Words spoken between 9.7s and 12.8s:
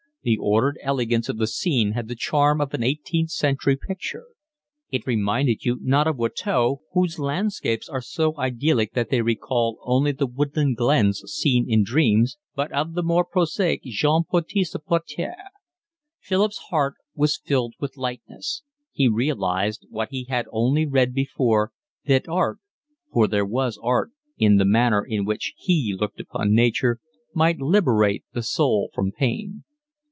only the woodland glens seen in dreams, but